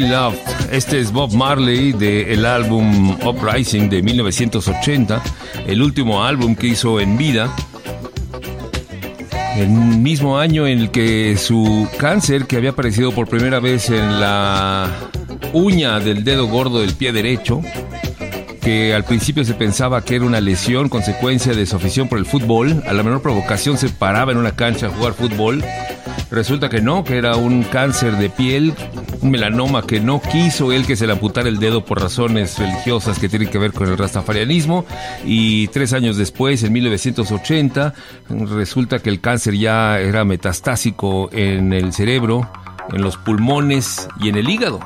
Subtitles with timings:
[0.00, 0.04] Be.
[0.72, 5.22] Este es Bob Marley del álbum Uprising de 1980,
[5.68, 7.54] el último álbum que hizo en vida.
[9.56, 14.20] El mismo año en el que su cáncer, que había aparecido por primera vez en
[14.20, 14.90] la
[15.52, 17.60] uña del dedo gordo del pie derecho,
[18.60, 22.26] que al principio se pensaba que era una lesión consecuencia de su afición por el
[22.26, 25.62] fútbol, a la menor provocación se paraba en una cancha a jugar fútbol.
[26.32, 28.74] Resulta que no, que era un cáncer de piel,
[29.24, 33.18] un melanoma que no quiso él que se le amputara el dedo por razones religiosas
[33.18, 34.84] que tienen que ver con el rastafarianismo.
[35.24, 37.94] Y tres años después, en 1980,
[38.28, 42.48] resulta que el cáncer ya era metastásico en el cerebro,
[42.92, 44.80] en los pulmones y en el hígado.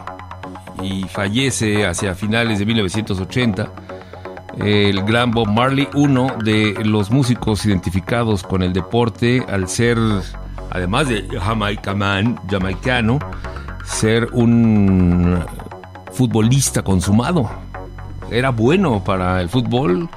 [0.83, 3.73] Y fallece hacia finales de 1980
[4.61, 9.99] el gran Bob Marley, uno de los músicos identificados con el deporte al ser,
[10.71, 13.19] además de jamaicaman, jamaicano,
[13.89, 15.45] ser un
[16.13, 17.51] futbolista consumado.
[18.31, 20.09] Era bueno para el fútbol,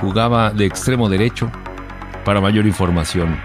[0.00, 1.50] jugaba de extremo derecho.
[2.24, 3.36] Para mayor información,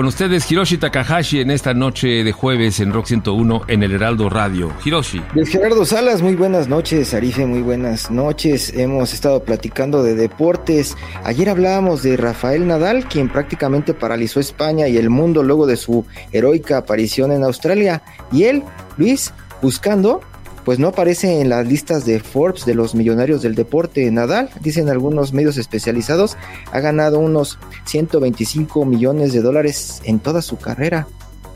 [0.00, 4.30] Con ustedes Hiroshi Takahashi en esta noche de jueves en Rock 101 en el Heraldo
[4.30, 4.72] Radio.
[4.82, 5.20] Hiroshi.
[5.34, 8.72] Luis Gerardo Salas, muy buenas noches, Arife, muy buenas noches.
[8.74, 10.96] Hemos estado platicando de deportes.
[11.22, 16.06] Ayer hablábamos de Rafael Nadal, quien prácticamente paralizó España y el mundo luego de su
[16.32, 18.02] heroica aparición en Australia.
[18.32, 18.62] Y él,
[18.96, 20.22] Luis, buscando
[20.70, 24.08] pues no aparece en las listas de Forbes de los millonarios del deporte.
[24.12, 26.36] Nadal, dicen algunos medios especializados,
[26.70, 31.08] ha ganado unos 125 millones de dólares en toda su carrera.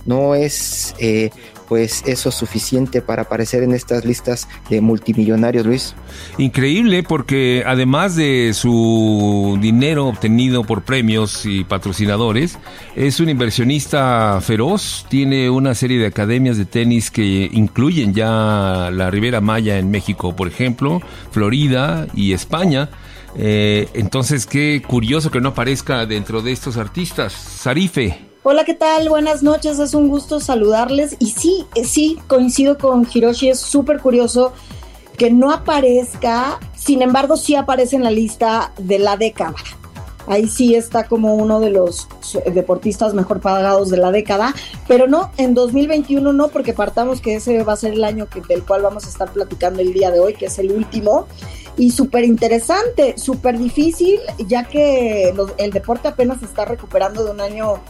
[0.05, 1.31] No es eh,
[1.69, 5.95] pues eso suficiente para aparecer en estas listas de multimillonarios, Luis.
[6.39, 12.59] Increíble porque además de su dinero obtenido por premios y patrocinadores,
[12.97, 19.11] es un inversionista feroz, tiene una serie de academias de tenis que incluyen ya la
[19.11, 21.01] Ribera Maya en México, por ejemplo,
[21.31, 22.91] Florida y España.
[23.37, 27.33] Eh, entonces, qué curioso que no aparezca dentro de estos artistas.
[27.33, 28.24] Sarife.
[28.47, 29.09] Hola, ¿qué tal?
[29.09, 31.17] Buenas noches, es un gusto saludarles.
[31.19, 34.53] Y sí, eh, sí, coincido con Hiroshi, es súper curioso
[35.17, 39.55] que no aparezca, sin embargo sí aparece en la lista de la década.
[40.27, 42.07] Ahí sí está como uno de los
[42.53, 44.55] deportistas mejor pagados de la década,
[44.87, 48.43] pero no, en 2021 no, porque partamos que ese va a ser el año que,
[48.43, 51.27] del cual vamos a estar platicando el día de hoy, que es el último,
[51.79, 57.81] y súper interesante, súper difícil, ya que el deporte apenas está recuperando de un año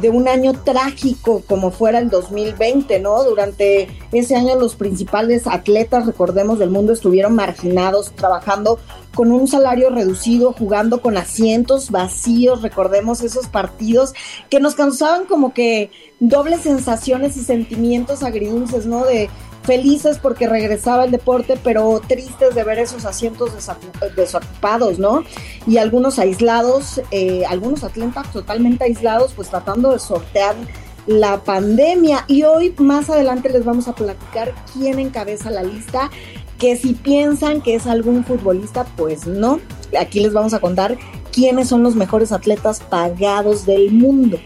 [0.00, 3.22] de un año trágico como fuera el 2020, ¿no?
[3.24, 8.78] Durante ese año los principales atletas, recordemos, del mundo estuvieron marginados, trabajando
[9.14, 14.14] con un salario reducido, jugando con asientos vacíos, recordemos esos partidos
[14.48, 19.04] que nos causaban como que dobles sensaciones y sentimientos agridulces, ¿no?
[19.04, 19.28] De
[19.62, 23.50] felices porque regresaba el deporte, pero tristes de ver esos asientos
[24.16, 25.24] desocupados, ¿no?
[25.66, 30.56] Y algunos aislados, eh, algunos atletas totalmente aislados, pues tratando de sortear
[31.06, 32.24] la pandemia.
[32.28, 36.10] Y hoy más adelante les vamos a platicar quién encabeza la lista,
[36.58, 39.60] que si piensan que es algún futbolista, pues no.
[39.98, 40.96] Aquí les vamos a contar
[41.32, 44.38] quiénes son los mejores atletas pagados del mundo.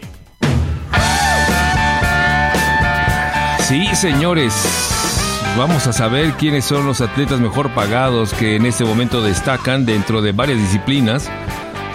[3.67, 4.86] Sí, señores.
[5.57, 10.21] Vamos a saber quiénes son los atletas mejor pagados que en este momento destacan dentro
[10.21, 11.31] de varias disciplinas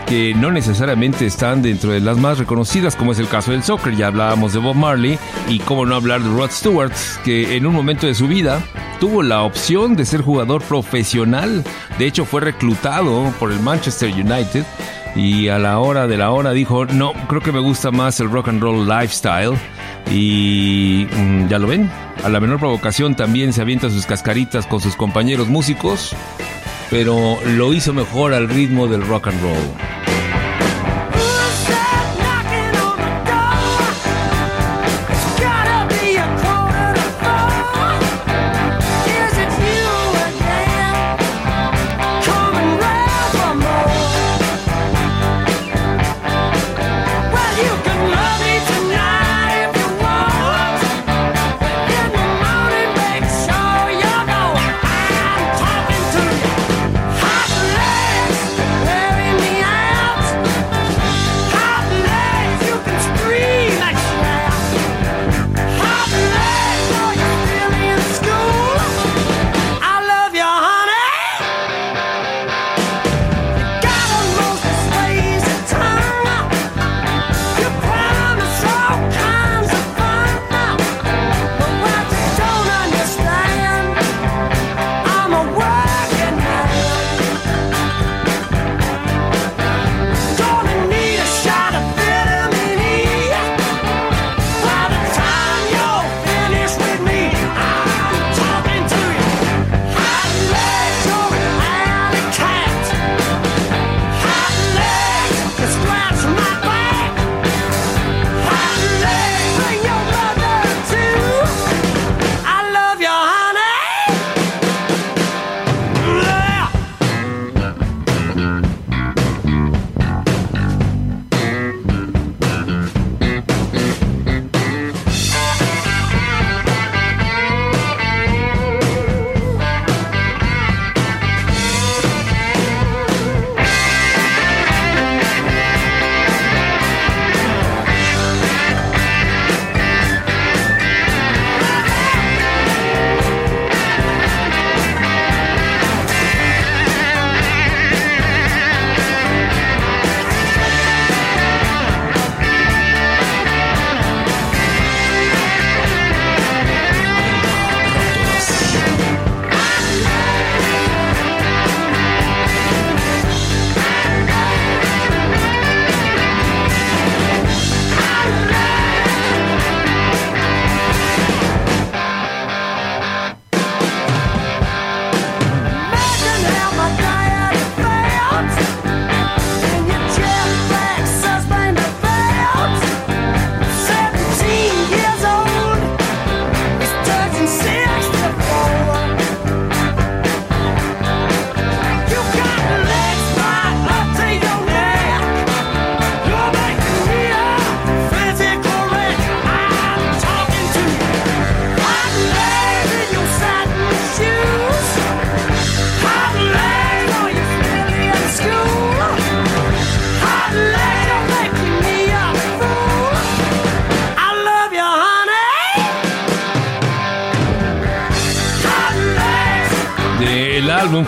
[0.09, 3.95] que no necesariamente están dentro de las más reconocidas, como es el caso del soccer.
[3.95, 5.17] Ya hablábamos de Bob Marley
[5.49, 6.93] y cómo no hablar de Rod Stewart,
[7.25, 8.61] que en un momento de su vida
[8.99, 11.63] tuvo la opción de ser jugador profesional.
[11.99, 14.65] De hecho, fue reclutado por el Manchester United
[15.15, 18.31] y a la hora de la hora dijo, no, creo que me gusta más el
[18.31, 19.57] rock and roll lifestyle.
[20.11, 21.91] Y mm, ya lo ven,
[22.25, 26.15] a la menor provocación también se avienta sus cascaritas con sus compañeros músicos,
[26.91, 29.92] pero lo hizo mejor al ritmo del rock and roll.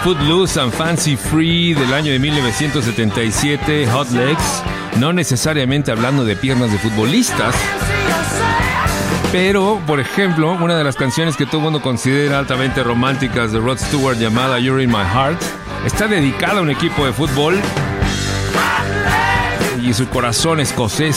[0.05, 4.63] Footloose and Fancy Free del año de 1977, Hot Legs,
[4.99, 7.55] no necesariamente hablando de piernas de futbolistas,
[9.33, 13.61] pero, por ejemplo, una de las canciones que todo el mundo considera altamente románticas de
[13.61, 15.41] Rod Stewart llamada You're in My Heart
[15.87, 17.59] está dedicada a un equipo de fútbol
[19.83, 21.17] y su corazón escocés.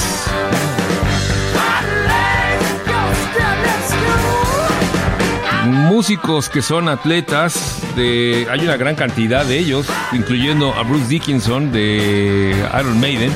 [5.97, 12.55] Músicos que son atletas, hay una gran cantidad de ellos, incluyendo a Bruce Dickinson de
[12.79, 13.33] Iron Maiden,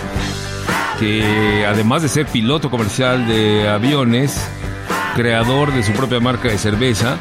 [1.00, 4.48] que además de ser piloto comercial de aviones,
[5.16, 7.18] creador de su propia marca de cerveza,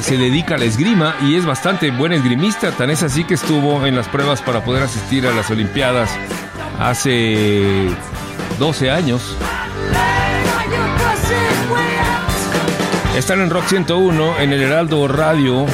[0.00, 3.84] se dedica a la esgrima y es bastante buen esgrimista, tan es así que estuvo
[3.84, 6.08] en las pruebas para poder asistir a las Olimpiadas
[6.80, 7.90] hace
[8.58, 9.36] 12 años.
[13.16, 15.66] Están en Rock 101, en el Heraldo Radio,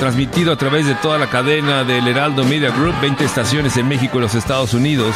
[0.00, 4.18] transmitido a través de toda la cadena del Heraldo Media Group, 20 estaciones en México
[4.18, 5.14] y los Estados Unidos.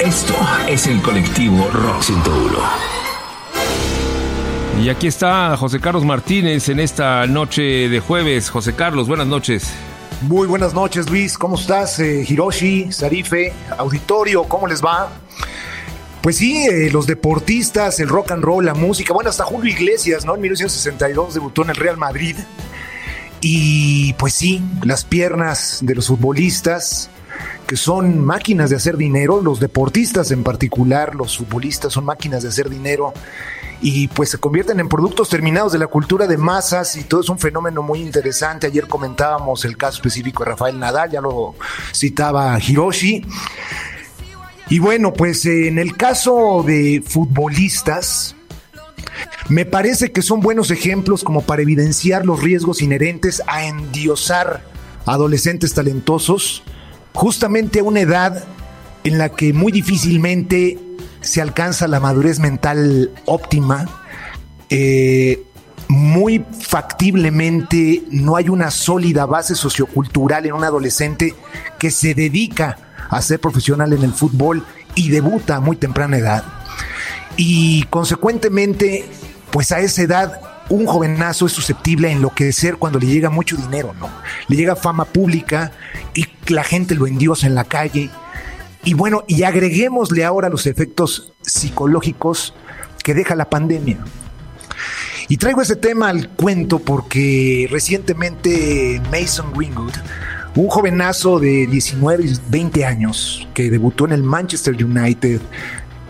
[0.00, 0.34] Esto
[0.66, 2.91] es el colectivo Rock 101.
[4.82, 8.50] Y aquí está José Carlos Martínez en esta noche de jueves.
[8.50, 9.72] José Carlos, buenas noches.
[10.22, 11.38] Muy buenas noches, Luis.
[11.38, 12.00] ¿Cómo estás?
[12.00, 15.08] Eh, Hiroshi, Sarife, auditorio, ¿cómo les va?
[16.20, 19.14] Pues sí, eh, los deportistas, el rock and roll, la música.
[19.14, 20.34] Bueno, hasta Julio Iglesias, ¿no?
[20.34, 22.34] En 1962 debutó en el Real Madrid.
[23.40, 27.08] Y pues sí, las piernas de los futbolistas,
[27.68, 32.48] que son máquinas de hacer dinero, los deportistas en particular, los futbolistas son máquinas de
[32.48, 33.14] hacer dinero
[33.82, 37.28] y pues se convierten en productos terminados de la cultura de masas y todo es
[37.28, 38.68] un fenómeno muy interesante.
[38.68, 41.56] Ayer comentábamos el caso específico de Rafael Nadal, ya lo
[41.92, 43.26] citaba Hiroshi.
[44.68, 48.36] Y bueno, pues en el caso de futbolistas,
[49.48, 54.62] me parece que son buenos ejemplos como para evidenciar los riesgos inherentes a endiosar
[55.06, 56.62] adolescentes talentosos
[57.12, 58.44] justamente a una edad
[59.02, 60.78] en la que muy difícilmente
[61.22, 63.88] se alcanza la madurez mental óptima,
[64.68, 65.42] eh,
[65.88, 71.34] muy factiblemente no hay una sólida base sociocultural en un adolescente
[71.78, 72.78] que se dedica
[73.10, 74.64] a ser profesional en el fútbol
[74.94, 76.44] y debuta a muy temprana edad.
[77.36, 79.04] Y consecuentemente,
[79.50, 83.94] pues a esa edad un jovenazo es susceptible a enloquecer cuando le llega mucho dinero,
[83.98, 84.08] ¿no?
[84.48, 85.72] Le llega fama pública
[86.14, 88.10] y la gente lo endiosa en la calle.
[88.84, 92.54] Y bueno, y agreguémosle ahora los efectos psicológicos
[93.04, 93.98] que deja la pandemia.
[95.28, 99.92] Y traigo ese tema al cuento porque recientemente Mason Greenwood,
[100.56, 105.40] un jovenazo de 19 y 20 años que debutó en el Manchester United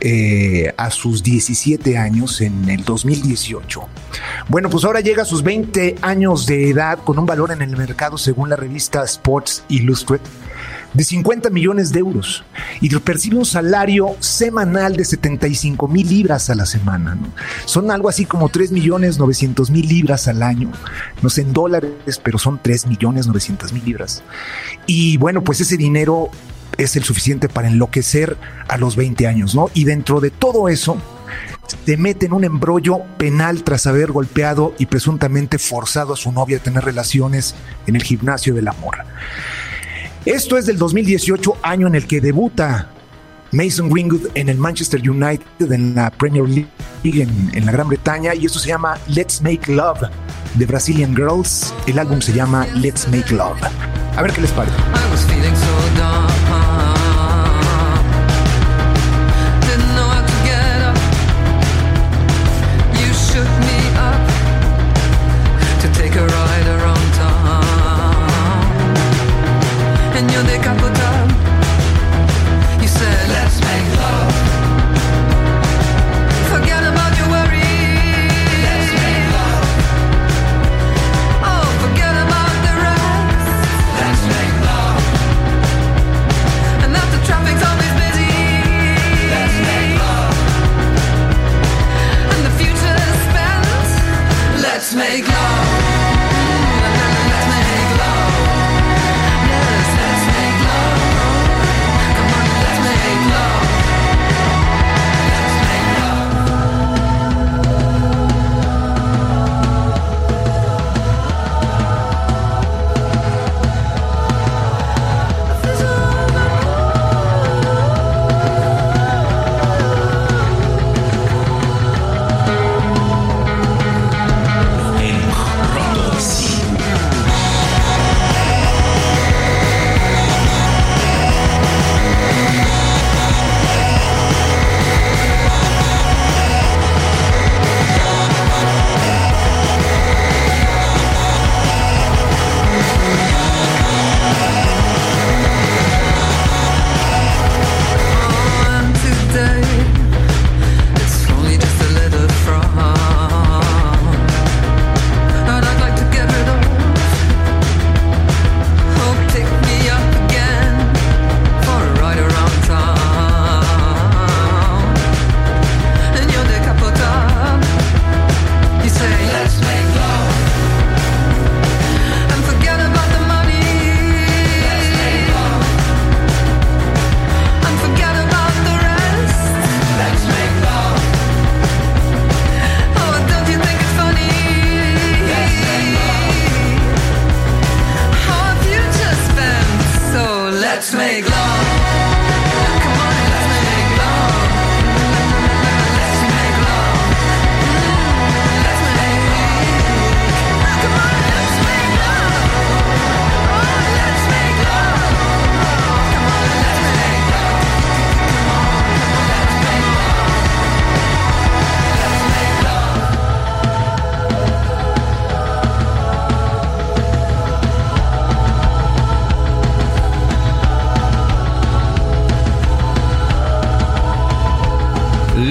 [0.00, 3.86] eh, a sus 17 años en el 2018.
[4.48, 7.76] Bueno, pues ahora llega a sus 20 años de edad con un valor en el
[7.76, 10.26] mercado según la revista Sports Illustrated
[10.94, 12.44] de 50 millones de euros
[12.80, 17.18] y percibe un salario semanal de 75 mil libras a la semana.
[17.64, 20.70] Son algo así como 3 millones 900 mil libras al año.
[21.22, 24.22] No sé en dólares, pero son 3 millones 900 mil libras.
[24.86, 26.30] Y bueno, pues ese dinero
[26.78, 28.36] es el suficiente para enloquecer
[28.68, 29.70] a los 20 años, ¿no?
[29.74, 30.96] Y dentro de todo eso,
[31.84, 36.58] te mete en un embrollo penal tras haber golpeado y presuntamente forzado a su novia
[36.58, 37.54] a tener relaciones
[37.86, 39.06] en el gimnasio de la morra.
[40.24, 42.88] Esto es del 2018, año en el que debuta
[43.50, 46.68] Mason Greenwood en el Manchester United en la Premier League
[47.02, 49.98] en, en, la Gran Bretaña y esto se llama Let's Make Love
[50.54, 51.74] de Brazilian Girls.
[51.88, 53.58] El álbum se llama Let's Make Love.
[54.16, 54.76] A ver qué les parece.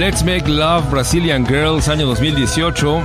[0.01, 3.03] Let's Make Love Brazilian Girls, año 2018.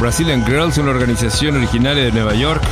[0.00, 2.62] Brazilian Girls, una organización originaria de Nueva York.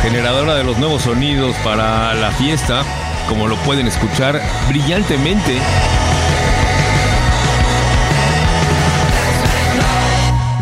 [0.00, 2.82] Generadora de los nuevos sonidos para la fiesta,
[3.28, 5.58] como lo pueden escuchar brillantemente.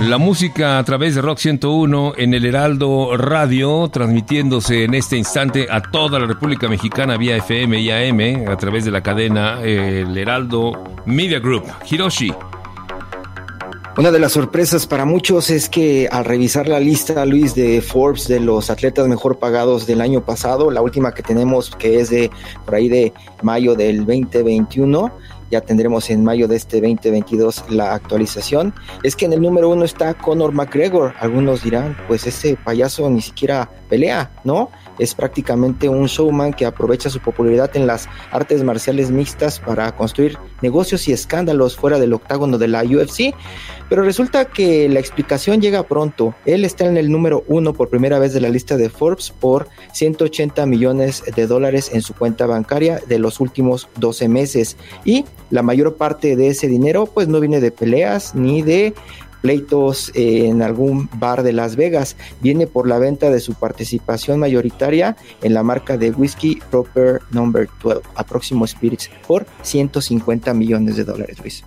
[0.09, 5.67] La música a través de Rock 101 en el Heraldo Radio, transmitiéndose en este instante
[5.71, 10.05] a toda la República Mexicana vía FM y AM, a través de la cadena eh,
[10.07, 11.64] El Heraldo Media Group.
[11.90, 12.35] Hiroshi,
[13.97, 18.29] Una de las sorpresas para muchos es que al revisar la lista, Luis, de Forbes
[18.29, 22.31] de los atletas mejor pagados del año pasado, la última que tenemos, que es de
[22.67, 25.11] por ahí de mayo del 2021,
[25.50, 29.85] ya tendremos en mayo de este 2022 la actualización, es que en el número uno
[29.85, 31.14] está Conor McGregor.
[31.20, 34.70] Algunos dirán, pues ese payaso ni siquiera pelea, ¿no?
[34.98, 40.38] Es prácticamente un showman que aprovecha su popularidad en las artes marciales mixtas para construir
[40.62, 43.35] negocios y escándalos fuera del octágono de la UFC.
[43.88, 46.35] Pero resulta que la explicación llega pronto.
[46.46, 49.68] Él está en el número uno por primera vez de la lista de Forbes por
[49.92, 54.76] 180 millones de dólares en su cuenta bancaria de los últimos 12 meses.
[55.04, 58.94] Y la mayor parte de ese dinero pues no viene de peleas ni de
[59.44, 62.16] pleitos en algún bar de Las Vegas.
[62.40, 67.68] Viene por la venta de su participación mayoritaria en la marca de whisky Proper Number
[67.83, 71.62] 12 a Próximo Spirits por 150 millones de dólares, Luis.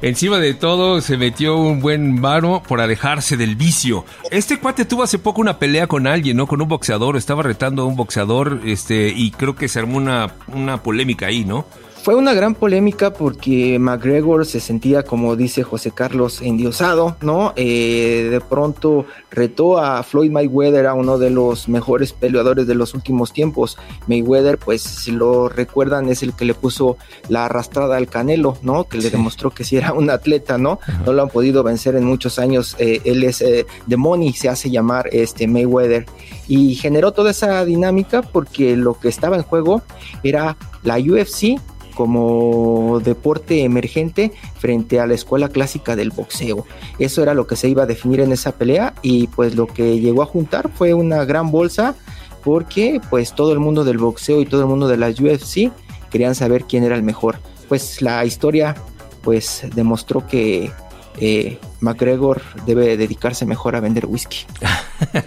[0.00, 4.06] Encima de todo se metió un buen varo por alejarse del vicio.
[4.30, 6.46] Este cuate tuvo hace poco una pelea con alguien, ¿no?
[6.46, 10.36] Con un boxeador, estaba retando a un boxeador, este, y creo que se armó una,
[10.46, 11.66] una polémica ahí, ¿no?
[12.08, 17.52] Fue una gran polémica porque McGregor se sentía, como dice José Carlos, endiosado, ¿no?
[17.54, 22.94] Eh, de pronto retó a Floyd Mayweather, a uno de los mejores peleadores de los
[22.94, 23.76] últimos tiempos.
[24.06, 26.96] Mayweather, pues si lo recuerdan, es el que le puso
[27.28, 28.84] la arrastrada al Canelo, ¿no?
[28.84, 30.80] Que le demostró que sí era un atleta, ¿no?
[31.04, 32.74] No lo han podido vencer en muchos años.
[32.78, 36.06] Eh, él es eh, The Money, se hace llamar este Mayweather.
[36.46, 39.82] Y generó toda esa dinámica porque lo que estaba en juego
[40.22, 41.58] era la UFC
[41.98, 44.30] como deporte emergente
[44.60, 46.64] frente a la escuela clásica del boxeo.
[47.00, 49.98] Eso era lo que se iba a definir en esa pelea y pues lo que
[49.98, 51.96] llegó a juntar fue una gran bolsa
[52.44, 55.72] porque pues todo el mundo del boxeo y todo el mundo de la UFC
[56.08, 57.40] querían saber quién era el mejor.
[57.68, 58.76] Pues la historia
[59.22, 60.70] pues demostró que
[61.18, 64.46] eh, McGregor debe dedicarse mejor a vender whisky.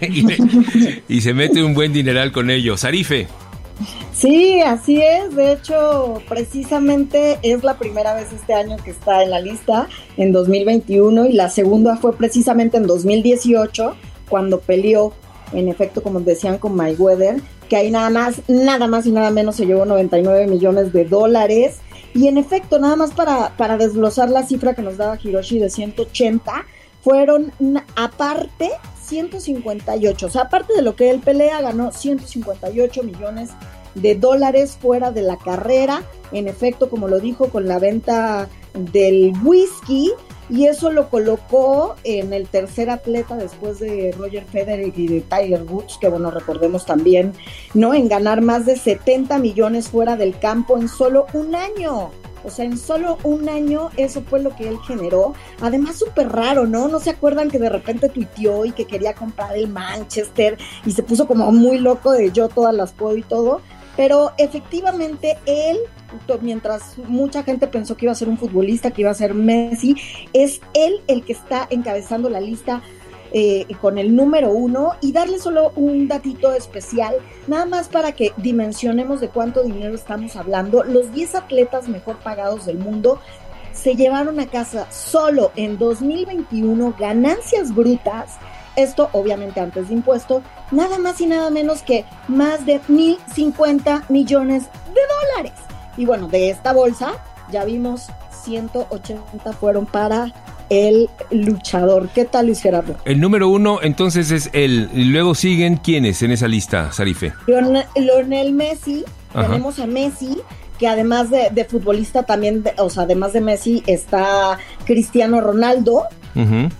[0.08, 0.24] y,
[1.06, 2.78] y se mete un buen dineral con ello.
[2.78, 3.28] Sarife.
[4.12, 5.34] Sí, así es.
[5.34, 10.32] De hecho, precisamente es la primera vez este año que está en la lista, en
[10.32, 13.94] 2021, y la segunda fue precisamente en 2018,
[14.28, 15.12] cuando peleó,
[15.52, 19.56] en efecto, como decían, con Mayweather, que ahí nada más, nada más y nada menos
[19.56, 21.78] se llevó 99 millones de dólares.
[22.14, 25.70] Y en efecto, nada más para, para desglosar la cifra que nos daba Hiroshi de
[25.70, 26.52] 180,
[27.02, 27.52] fueron
[27.96, 28.70] aparte
[29.12, 30.26] 158.
[30.26, 33.50] O sea, aparte de lo que él pelea, ganó 158 millones
[33.94, 36.02] de dólares fuera de la carrera.
[36.32, 40.12] En efecto, como lo dijo, con la venta del whisky.
[40.48, 45.62] Y eso lo colocó en el tercer atleta después de Roger Federer y de Tiger
[45.62, 47.32] Woods, que bueno, recordemos también,
[47.74, 47.94] ¿no?
[47.94, 52.10] En ganar más de 70 millones fuera del campo en solo un año.
[52.44, 55.34] O sea, en solo un año eso fue lo que él generó.
[55.60, 56.88] Además, súper raro, ¿no?
[56.88, 61.02] ¿No se acuerdan que de repente tuiteó y que quería comprar el Manchester y se
[61.02, 63.60] puso como muy loco de yo todas las puedo y todo?
[63.96, 65.78] Pero efectivamente él,
[66.40, 69.96] mientras mucha gente pensó que iba a ser un futbolista, que iba a ser Messi,
[70.32, 72.82] es él el que está encabezando la lista
[73.34, 77.16] eh, con el número uno y darle solo un datito especial,
[77.46, 80.84] nada más para que dimensionemos de cuánto dinero estamos hablando.
[80.84, 83.20] Los 10 atletas mejor pagados del mundo
[83.72, 88.36] se llevaron a casa solo en 2021 ganancias brutas,
[88.76, 94.64] esto obviamente antes de impuesto, nada más y nada menos que más de 1.050 millones
[94.64, 95.00] de
[95.34, 95.58] dólares.
[95.96, 97.12] Y bueno, de esta bolsa
[97.50, 98.08] ya vimos
[98.44, 100.32] 180 fueron para
[100.72, 102.08] el luchador.
[102.14, 102.96] ¿Qué tal, Luis Gerardo?
[103.04, 104.88] El número uno, entonces, es él.
[104.94, 107.32] Y luego siguen quiénes en esa lista, Sarife.
[107.96, 109.04] Lionel Messi,
[109.34, 109.48] Ajá.
[109.48, 110.38] tenemos a Messi,
[110.78, 116.04] que además de, de futbolista también, de- o sea, además de Messi está Cristiano Ronaldo.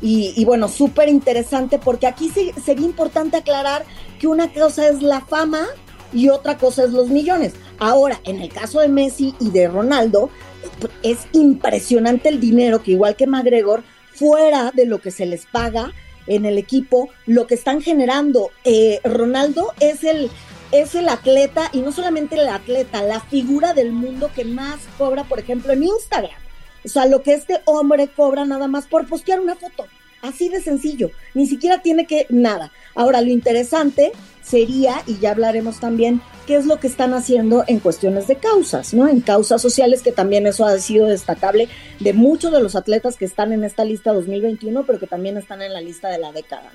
[0.00, 3.84] Y, y bueno, súper interesante porque aquí sí sería importante aclarar
[4.18, 5.66] que una cosa es la fama
[6.10, 7.52] y otra cosa es los millones.
[7.78, 10.30] Ahora, en el caso de Messi y de Ronaldo,
[11.02, 13.82] es impresionante el dinero que igual que McGregor,
[14.14, 15.92] fuera de lo que se les paga
[16.26, 18.50] en el equipo, lo que están generando.
[18.64, 20.30] Eh, Ronaldo es el,
[20.70, 25.24] es el atleta, y no solamente el atleta, la figura del mundo que más cobra,
[25.24, 26.40] por ejemplo, en Instagram.
[26.84, 29.86] O sea, lo que este hombre cobra nada más por postear una foto.
[30.20, 31.10] Así de sencillo.
[31.34, 32.70] Ni siquiera tiene que nada.
[32.94, 36.20] Ahora, lo interesante sería, y ya hablaremos también,
[36.54, 39.08] es lo que están haciendo en cuestiones de causas, ¿no?
[39.08, 41.68] En causas sociales, que también eso ha sido destacable
[42.00, 45.62] de muchos de los atletas que están en esta lista 2021, pero que también están
[45.62, 46.70] en la lista de la década.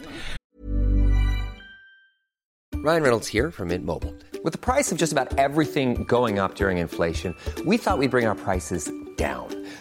[2.83, 4.13] Ryan Reynolds here from Mint Mobile.
[4.43, 7.35] With the price of just about everything going up during inflation,
[7.65, 9.56] we thought we'd bring our prices down.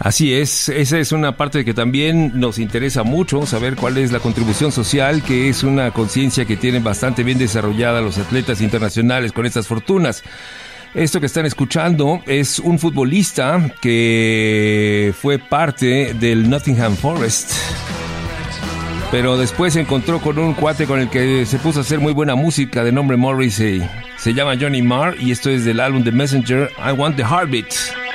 [0.00, 4.18] Así es, esa es una parte que también nos interesa mucho, saber cuál es la
[4.18, 9.44] contribución social, que es una conciencia que tienen bastante bien desarrollada los atletas internacionales con
[9.44, 10.24] estas fortunas.
[10.94, 17.52] Esto que están escuchando es un futbolista que fue parte del Nottingham Forest.
[19.10, 22.14] Pero después se encontró con un cuate con el que se puso a hacer muy
[22.14, 23.86] buena música de nombre Morrissey.
[24.16, 28.09] Se llama Johnny Marr y esto es del álbum The Messenger, I Want the Heartbeat.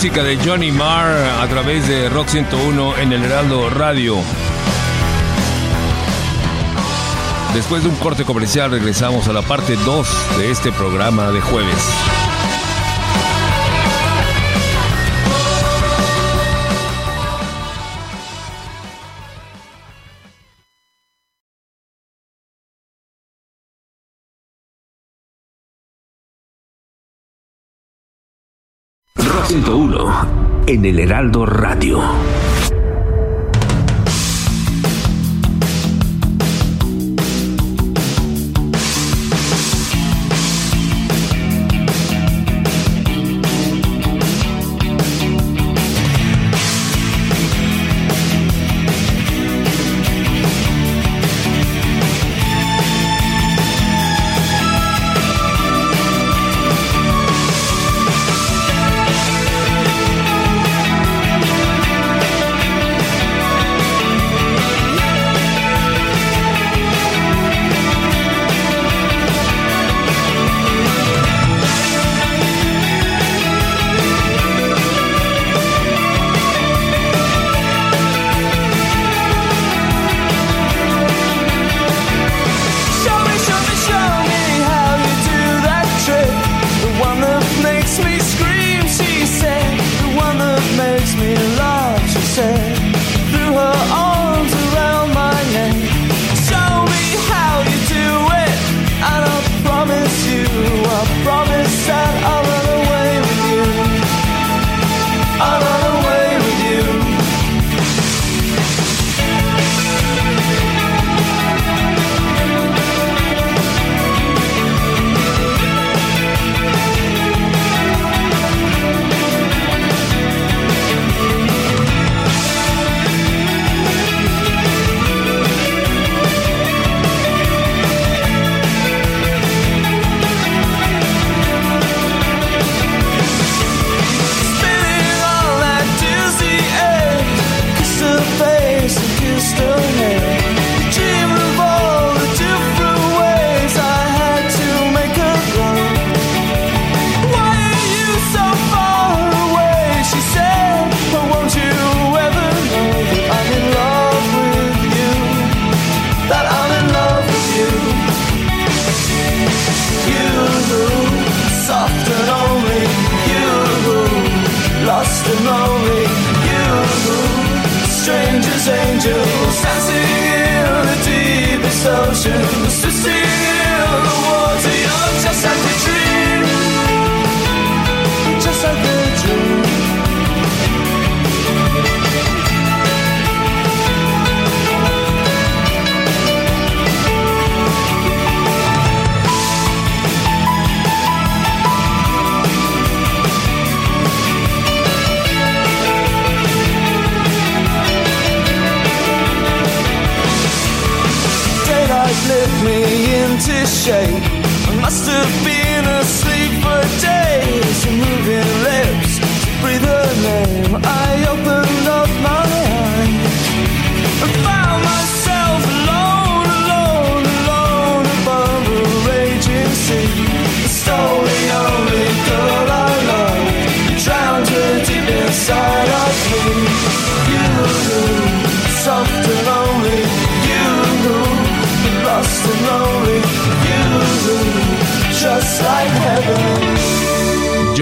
[0.00, 1.10] Música de Johnny Marr
[1.42, 4.16] a través de Rock 101 en el Heraldo Radio.
[7.52, 12.29] Después de un corte comercial regresamos a la parte 2 de este programa de jueves.
[30.70, 32.00] En el Heraldo Radio.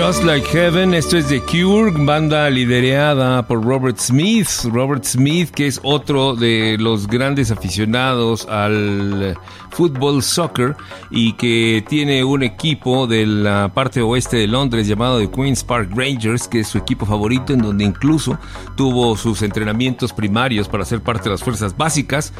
[0.08, 4.48] Just Like Heaven, esto es The Cure, banda liderada por Robert Smith.
[4.64, 9.36] Robert Smith, que es otro de los grandes aficionados al
[9.70, 10.76] fútbol soccer
[11.10, 15.90] y que tiene un equipo de la parte oeste de Londres llamado The Queen's Park
[15.94, 18.38] Rangers, que es su equipo favorito, en donde incluso
[18.76, 22.32] tuvo sus entrenamientos primarios para ser parte de las fuerzas básicas.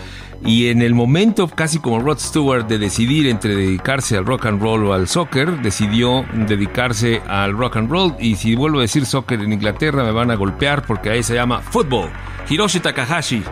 [0.44, 4.62] Y en el momento, casi como Rod Stewart, de decidir entre dedicarse al rock and
[4.62, 8.14] roll o al soccer, decidió dedicarse al rock and roll.
[8.20, 11.34] Y si vuelvo a decir soccer en Inglaterra, me van a golpear porque ahí se
[11.34, 12.10] llama fútbol.
[12.48, 13.42] Hiroshi Takahashi.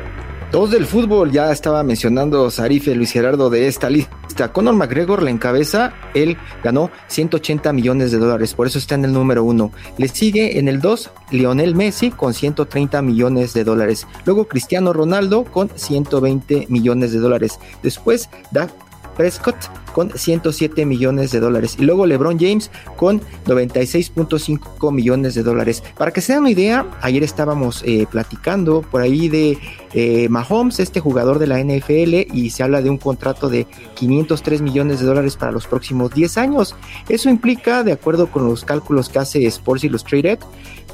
[0.56, 4.54] Dos del fútbol, ya estaba mencionando Sarife Luis Gerardo de esta lista.
[4.54, 9.12] Conor McGregor la encabeza, él ganó 180 millones de dólares, por eso está en el
[9.12, 9.70] número uno.
[9.98, 14.06] Le sigue en el 2 Lionel Messi con 130 millones de dólares.
[14.24, 17.58] Luego Cristiano Ronaldo con 120 millones de dólares.
[17.82, 18.72] Después Dak
[19.16, 19.56] Prescott
[19.92, 25.82] con 107 millones de dólares y luego LeBron James con 96.5 millones de dólares.
[25.96, 29.58] Para que se den una idea, ayer estábamos eh, platicando por ahí de
[29.94, 34.60] eh, Mahomes, este jugador de la NFL, y se habla de un contrato de 503
[34.60, 36.74] millones de dólares para los próximos 10 años.
[37.08, 40.40] Eso implica, de acuerdo con los cálculos que hace Sports Illustrated,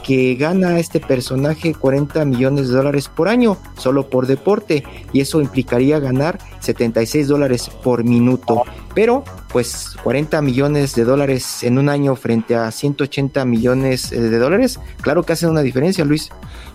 [0.02, 5.40] que gana este personaje 40 millones de dólares por año solo por deporte y eso
[5.40, 8.62] implicaría ganar 76 dólares por minuto.
[8.94, 14.38] Pero pues 40 millones de dólares en un año frente a 180 millones eh, de
[14.38, 16.30] dólares, claro que hacen una diferencia, Luis.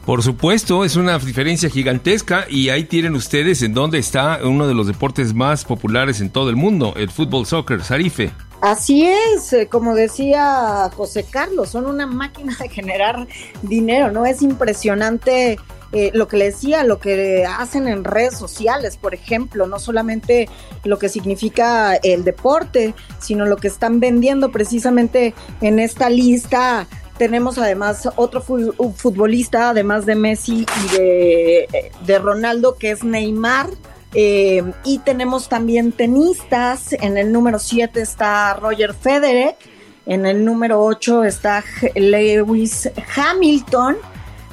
[0.05, 4.73] Por supuesto, es una diferencia gigantesca y ahí tienen ustedes en dónde está uno de
[4.73, 8.31] los deportes más populares en todo el mundo, el fútbol soccer, Sarife.
[8.59, 13.27] Así es, eh, como decía José Carlos, son una máquina de generar
[13.61, 14.25] dinero, ¿no?
[14.25, 15.59] Es impresionante
[15.91, 20.49] eh, lo que le decía, lo que hacen en redes sociales, por ejemplo, no solamente
[20.83, 26.87] lo que significa el deporte, sino lo que están vendiendo precisamente en esta lista.
[27.19, 33.69] Tenemos además otro fu- futbolista, además de Messi y de, de Ronaldo, que es Neymar.
[34.19, 36.91] Eh, y tenemos también tenistas.
[36.93, 39.55] En el número 7 está Roger Federer.
[40.07, 43.97] En el número 8 está Lewis Hamilton,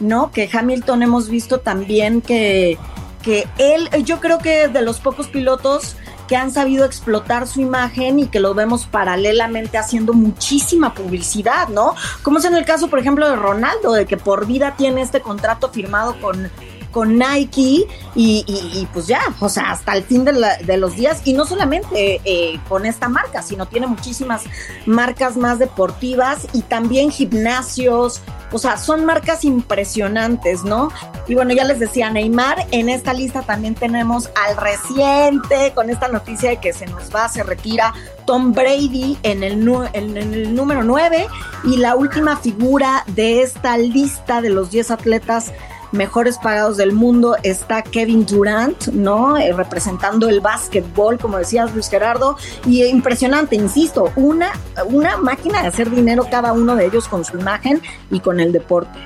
[0.01, 0.31] ¿no?
[0.33, 2.77] Que Hamilton hemos visto también que,
[3.23, 5.97] que él, yo creo que de los pocos pilotos
[6.29, 11.95] que han sabido explotar su imagen y que lo vemos paralelamente haciendo muchísima publicidad, ¿no?
[12.23, 15.23] Como es en el caso, por ejemplo, de Ronaldo, de que por vida tiene este
[15.23, 16.51] contrato firmado con,
[16.95, 21.45] con Nike y, pues ya, o sea, hasta el fin de, los días y no
[21.45, 24.45] solamente eh, con esta marca, sino tiene muchísimas
[24.87, 30.91] marcas más deportivas y también gimnasios, o sea, son marcas impresionantes, ¿no?
[31.27, 36.07] Y bueno, ya les decía Neymar, en esta lista también tenemos al reciente, con esta
[36.07, 37.93] noticia de que se nos va, se retira
[38.25, 41.27] Tom Brady en el, en el número 9
[41.65, 45.53] y la última figura de esta lista de los 10 atletas
[45.95, 49.39] mejores pagados del mundo está Kevin Durant, ¿no?
[49.39, 54.53] Eh, representando el básquetbol, como decías Luis Gerardo, y impresionante, insisto, una,
[54.87, 57.81] una máquina de hacer dinero cada uno de ellos con su imagen
[58.11, 58.99] y con el deporte.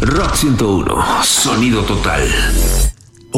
[0.00, 2.22] Rock 101, sonido total.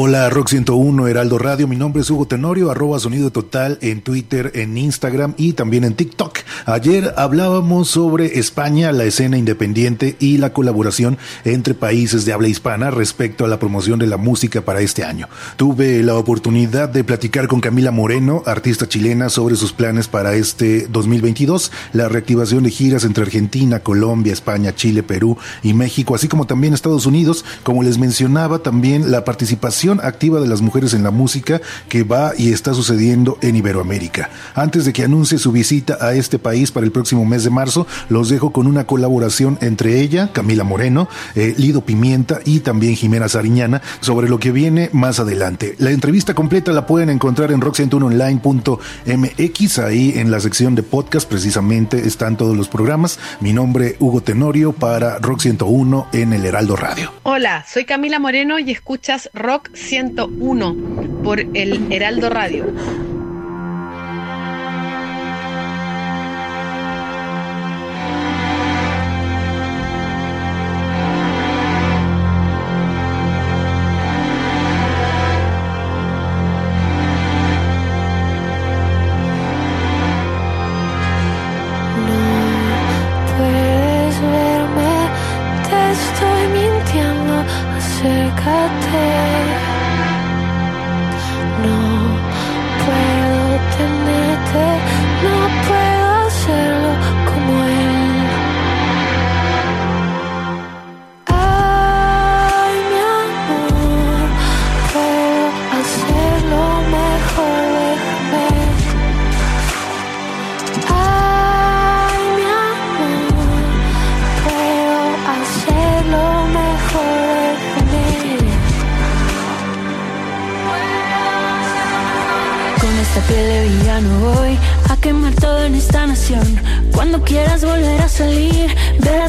[0.01, 4.53] Hola Rock 101 Heraldo Radio, mi nombre es Hugo Tenorio, arroba sonido total en Twitter,
[4.55, 6.37] en Instagram y también en TikTok.
[6.65, 12.91] Ayer hablábamos sobre España, la escena independiente y la colaboración entre países de habla hispana
[12.91, 15.27] respecto a la promoción de la música para este año.
[15.57, 20.87] Tuve la oportunidad de platicar con Camila Moreno, artista chilena, sobre sus planes para este
[20.87, 26.47] 2022, la reactivación de giras entre Argentina, Colombia, España, Chile, Perú y México, así como
[26.47, 27.43] también Estados Unidos.
[27.63, 32.33] Como les mencionaba, también la participación activa de las mujeres en la música que va
[32.37, 34.29] y está sucediendo en Iberoamérica.
[34.53, 37.87] Antes de que anuncie su visita a este país para el próximo mes de marzo,
[38.09, 43.27] los dejo con una colaboración entre ella, Camila Moreno, eh, Lido Pimienta y también Jimena
[43.27, 45.73] Sariñana sobre lo que viene más adelante.
[45.79, 52.07] La entrevista completa la pueden encontrar en rock101online.mx, ahí en la sección de podcast precisamente
[52.07, 53.17] están todos los programas.
[53.39, 57.11] Mi nombre Hugo Tenorio para Rock 101 en el Heraldo Radio.
[57.23, 60.75] Hola, soy Camila Moreno y escuchas Rock 101
[61.23, 62.65] por el Heraldo Radio.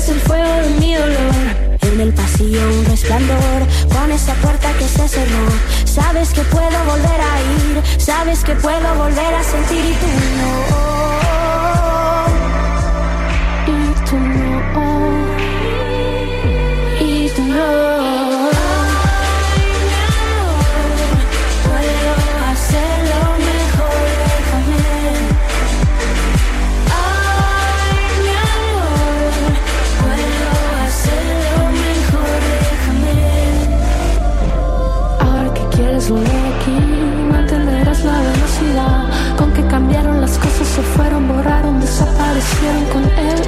[0.00, 1.34] Verás el fuego de mi dolor.
[1.82, 5.48] En el pasillo un resplandor, con esa puerta que se cerró.
[5.84, 10.06] Sabes que puedo volver a ir, sabes que puedo volver a sentir y tú
[10.38, 10.52] no.
[13.66, 14.99] Y tú no.
[42.60, 43.39] Desaparecieron con el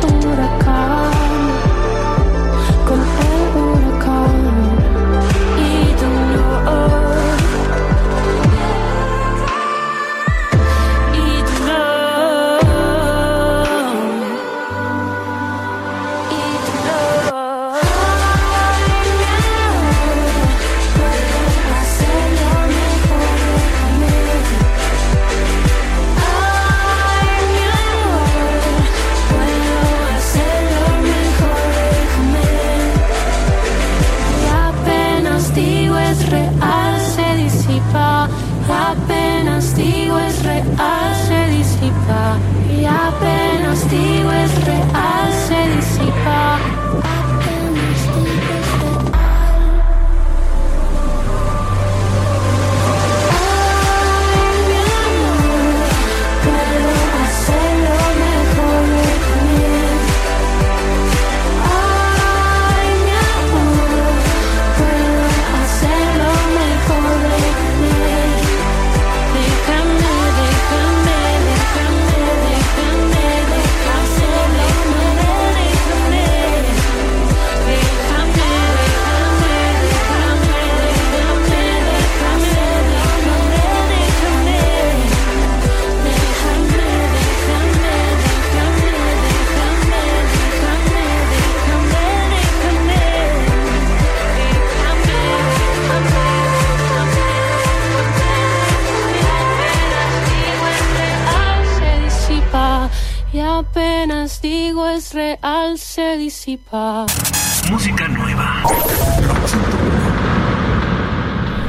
[107.70, 108.64] Música nueva.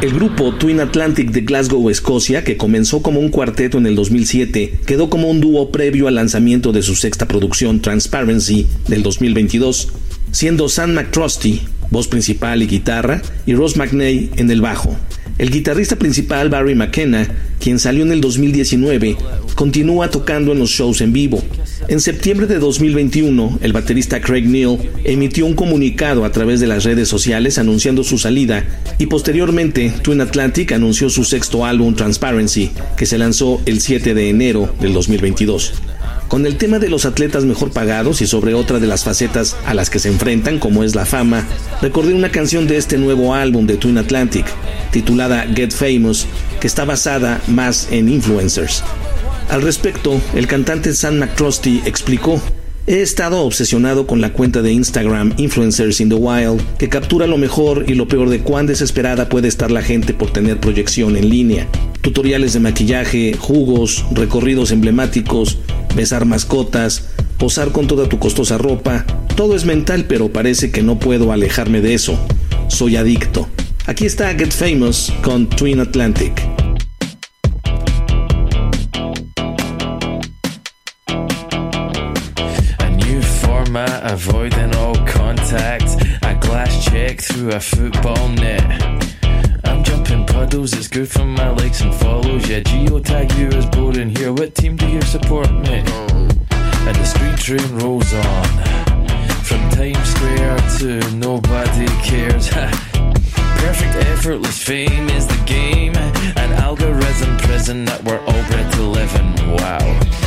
[0.02, 4.80] El grupo Twin Atlantic de Glasgow, Escocia, que comenzó como un cuarteto en el 2007,
[4.88, 9.90] quedó como un dúo previo al lanzamiento de su sexta producción Transparency del 2022,
[10.32, 11.62] siendo Sam McTrusty,
[11.92, 14.98] voz principal y guitarra, y Ross McNay en el bajo.
[15.40, 17.28] El guitarrista principal Barry McKenna,
[17.60, 19.18] quien salió en el 2019,
[19.56, 21.44] continúa tocando en los shows en vivo.
[21.88, 26.84] En septiembre de 2021, el baterista Craig Neal emitió un comunicado a través de las
[26.84, 28.64] redes sociales anunciando su salida
[29.00, 34.30] y posteriormente Twin Atlantic anunció su sexto álbum Transparency, que se lanzó el 7 de
[34.30, 35.74] enero del 2022.
[36.34, 39.76] Con el tema de los atletas mejor pagados y sobre otra de las facetas a
[39.76, 41.46] las que se enfrentan, como es la fama,
[41.80, 44.48] recordé una canción de este nuevo álbum de Twin Atlantic,
[44.90, 46.26] titulada Get Famous,
[46.60, 48.84] que está basada más en influencers.
[49.48, 52.42] Al respecto, el cantante Sam McCrosty explicó,
[52.88, 57.38] He estado obsesionado con la cuenta de Instagram Influencers in the Wild, que captura lo
[57.38, 61.30] mejor y lo peor de cuán desesperada puede estar la gente por tener proyección en
[61.30, 61.68] línea.
[62.04, 65.60] Tutoriales de maquillaje, jugos, recorridos emblemáticos,
[65.96, 69.06] besar mascotas, posar con toda tu costosa ropa.
[69.38, 72.20] Todo es mental, pero parece que no puedo alejarme de eso.
[72.68, 73.48] Soy adicto.
[73.86, 76.34] Aquí está Get Famous con Twin Atlantic.
[84.76, 86.04] All contact.
[86.42, 89.23] Glass check through a football net.
[90.34, 92.50] Puddles, it's good for my likes and follows.
[92.50, 94.34] Yeah, geotag you is boring here.
[94.34, 95.88] What team do you support, mate?
[95.88, 98.46] And the street train rolls on.
[99.44, 102.50] From Times Square to nobody cares.
[103.62, 105.96] Perfect effortless fame is the game.
[105.96, 109.52] An algorithm prison that we're all bred to live in.
[109.56, 110.23] Wow.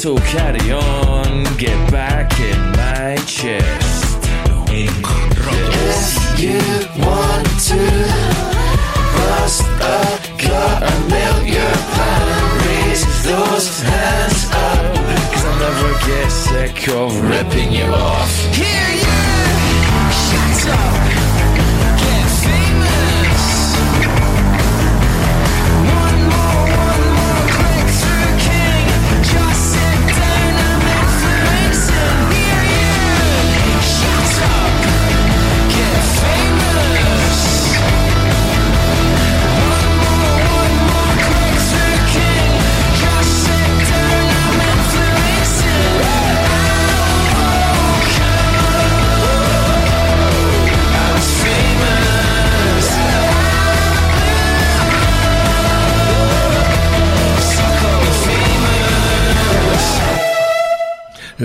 [0.00, 0.99] Is a total carry on.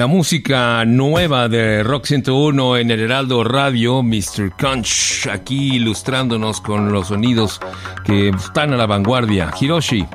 [0.06, 4.52] La música nueva de Rock 101 en el Heraldo Radio, Mr.
[4.56, 7.60] Conch, aquí ilustrándonos con los sonidos
[8.06, 9.52] que están a la vanguardia.
[9.60, 10.06] Hiroshi.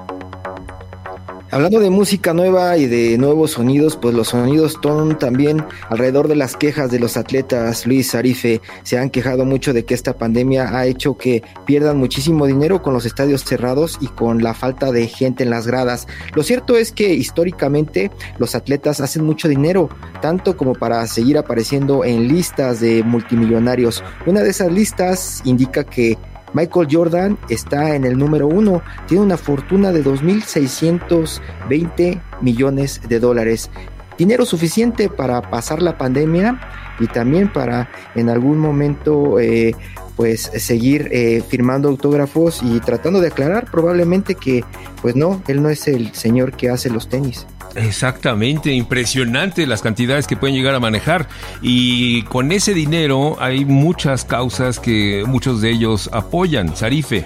[1.52, 6.36] Hablando de música nueva y de nuevos sonidos, pues los sonidos son también alrededor de
[6.36, 7.88] las quejas de los atletas.
[7.88, 12.46] Luis Arife se han quejado mucho de que esta pandemia ha hecho que pierdan muchísimo
[12.46, 16.06] dinero con los estadios cerrados y con la falta de gente en las gradas.
[16.36, 19.88] Lo cierto es que históricamente los atletas hacen mucho dinero,
[20.22, 24.04] tanto como para seguir apareciendo en listas de multimillonarios.
[24.24, 26.16] Una de esas listas indica que
[26.52, 33.70] Michael Jordan está en el número uno, tiene una fortuna de 2.620 millones de dólares.
[34.20, 36.60] Dinero suficiente para pasar la pandemia
[37.00, 39.74] y también para en algún momento eh,
[40.14, 44.62] pues seguir eh, firmando autógrafos y tratando de aclarar probablemente que
[45.00, 47.46] pues no, él no es el señor que hace los tenis.
[47.76, 51.26] Exactamente, impresionante las cantidades que pueden llegar a manejar
[51.62, 56.76] y con ese dinero hay muchas causas que muchos de ellos apoyan.
[56.76, 57.24] Sarife.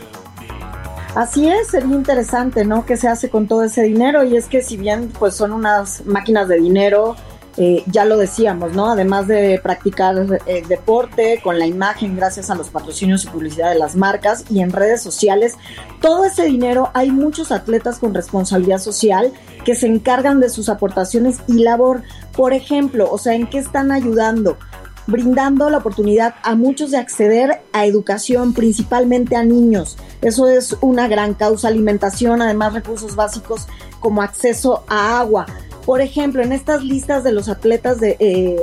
[1.14, 2.84] Así es, sería interesante, ¿no?
[2.84, 4.24] ¿Qué se hace con todo ese dinero?
[4.24, 7.14] Y es que si bien pues son unas máquinas de dinero,
[7.56, 8.90] eh, ya lo decíamos, ¿no?
[8.90, 13.78] Además de practicar eh, deporte con la imagen gracias a los patrocinios y publicidad de
[13.78, 15.54] las marcas y en redes sociales,
[16.00, 19.32] todo ese dinero hay muchos atletas con responsabilidad social
[19.64, 22.02] que se encargan de sus aportaciones y labor.
[22.36, 24.58] Por ejemplo, o sea, ¿en qué están ayudando?
[25.06, 29.96] Brindando la oportunidad a muchos de acceder a educación, principalmente a niños.
[30.22, 33.66] Eso es una gran causa, alimentación, además recursos básicos
[34.00, 35.46] como acceso a agua.
[35.84, 38.56] Por ejemplo, en estas listas de los atletas de, eh,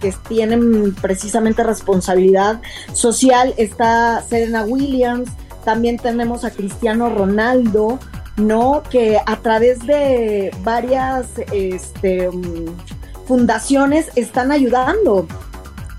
[0.00, 2.60] que tienen precisamente responsabilidad
[2.92, 5.28] social está Serena Williams,
[5.64, 7.98] también tenemos a Cristiano Ronaldo,
[8.36, 8.82] ¿no?
[8.88, 12.66] Que a través de varias este, mm,
[13.26, 15.26] fundaciones están ayudando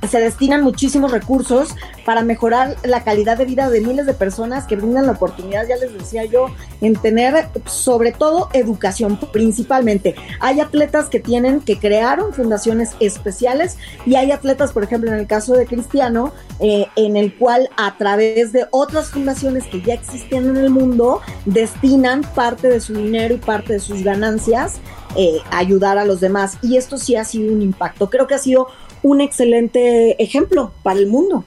[0.08, 1.70] se destinan muchísimos recursos
[2.06, 5.76] para mejorar la calidad de vida de miles de personas que brindan la oportunidad, ya
[5.78, 6.48] les decía yo,
[6.82, 10.16] en tener sobre todo educación principalmente.
[10.40, 15.28] Hay atletas que tienen, que crearon fundaciones especiales y hay atletas, por ejemplo, en el
[15.28, 20.48] caso de Cristiano, eh, en el cual a través de otras fundaciones que ya existen
[20.48, 24.80] en el mundo, destinan parte de su dinero y parte de sus ganancias
[25.16, 26.58] eh, ayudar a los demás.
[26.62, 28.10] Y esto sí ha sido un impacto.
[28.10, 28.68] Creo que ha sido
[29.08, 31.46] un excelente ejemplo para el mundo.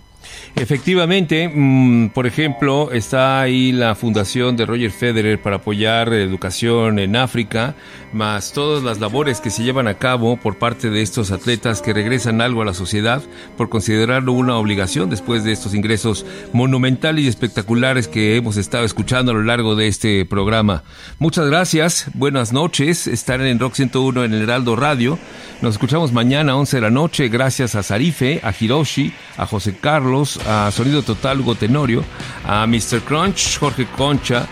[0.56, 7.16] Efectivamente, mm, por ejemplo, está ahí la fundación de Roger Federer para apoyar educación en
[7.16, 7.74] África,
[8.12, 11.92] más todas las labores que se llevan a cabo por parte de estos atletas que
[11.92, 13.22] regresan algo a la sociedad
[13.56, 19.32] por considerarlo una obligación después de estos ingresos monumentales y espectaculares que hemos estado escuchando
[19.32, 20.82] a lo largo de este programa.
[21.18, 25.18] Muchas gracias, buenas noches, estar en Rock 101 en el Heraldo Radio.
[25.62, 29.76] Nos escuchamos mañana a 11 de la noche gracias a Sarife, a Hiroshi, a José
[29.80, 32.04] Carlos, a Sonido Total Hugo Tenorio,
[32.44, 33.00] a Mr.
[33.06, 34.48] Crunch, Jorge Concha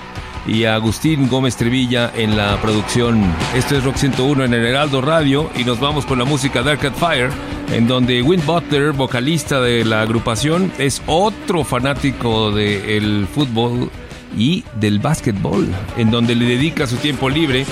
[0.49, 3.23] y a Agustín Gómez Trevilla en la producción.
[3.55, 6.85] Esto es Rock 101 en el Heraldo Radio y nos vamos con la música Dark
[6.87, 7.31] at Fire,
[7.73, 13.91] en donde Win Butler, vocalista de la agrupación, es otro fanático del fútbol
[14.37, 17.67] y del básquetbol, en donde le dedica su tiempo libre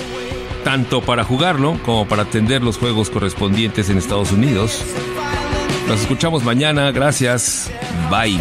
[0.62, 4.82] tanto para jugarlo como para atender los juegos correspondientes en Estados Unidos.
[5.88, 7.70] Nos escuchamos mañana, gracias,
[8.10, 8.40] bye.